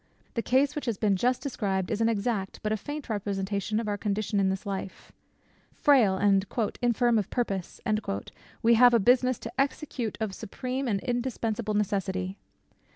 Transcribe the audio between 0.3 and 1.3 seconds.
The case which has been